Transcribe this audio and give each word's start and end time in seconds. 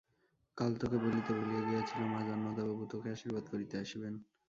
কাল 0.57 0.71
তোকে 0.81 0.97
বলিতে 1.05 1.31
ভুলিয়া 1.33 1.61
গিয়াছিলাম, 1.67 2.09
আজ 2.13 2.27
অন্নদাবাবু 2.35 2.83
তোকে 2.91 3.07
আশীর্বাদ 3.15 3.45
করিতে 3.51 3.75
আসিবেন। 3.83 4.13